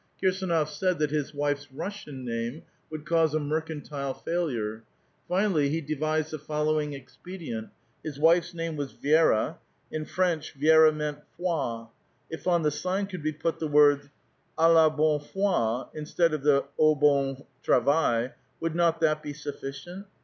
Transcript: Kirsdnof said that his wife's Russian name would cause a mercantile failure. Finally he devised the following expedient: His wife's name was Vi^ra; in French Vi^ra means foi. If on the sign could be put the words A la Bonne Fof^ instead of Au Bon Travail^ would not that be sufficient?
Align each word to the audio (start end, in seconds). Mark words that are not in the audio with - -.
Kirsdnof 0.19 0.67
said 0.67 0.97
that 0.97 1.11
his 1.11 1.31
wife's 1.31 1.71
Russian 1.71 2.25
name 2.25 2.63
would 2.89 3.05
cause 3.05 3.35
a 3.35 3.39
mercantile 3.39 4.15
failure. 4.15 4.83
Finally 5.27 5.69
he 5.69 5.79
devised 5.79 6.31
the 6.31 6.39
following 6.39 6.93
expedient: 6.93 7.69
His 8.03 8.17
wife's 8.17 8.55
name 8.55 8.75
was 8.77 8.95
Vi^ra; 8.95 9.57
in 9.91 10.05
French 10.05 10.55
Vi^ra 10.59 10.91
means 10.91 11.17
foi. 11.37 11.85
If 12.31 12.47
on 12.47 12.63
the 12.63 12.71
sign 12.71 13.05
could 13.05 13.21
be 13.21 13.31
put 13.31 13.59
the 13.59 13.67
words 13.67 14.09
A 14.57 14.71
la 14.71 14.89
Bonne 14.89 15.19
Fof^ 15.19 15.89
instead 15.93 16.33
of 16.33 16.47
Au 16.79 16.95
Bon 16.95 17.37
Travail^ 17.63 18.33
would 18.59 18.73
not 18.73 19.01
that 19.01 19.21
be 19.21 19.33
sufficient? 19.33 20.07